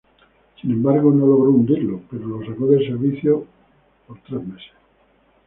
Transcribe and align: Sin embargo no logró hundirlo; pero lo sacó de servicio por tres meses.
Sin 0.59 0.71
embargo 0.71 1.11
no 1.13 1.27
logró 1.27 1.51
hundirlo; 1.51 2.01
pero 2.09 2.25
lo 2.25 2.43
sacó 2.43 2.65
de 2.65 2.83
servicio 2.87 3.45
por 4.07 4.17
tres 4.27 4.43
meses. 4.47 4.71